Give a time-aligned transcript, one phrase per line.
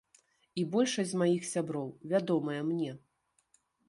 [0.59, 2.91] І большасць з маіх сяброў вядомыя мне.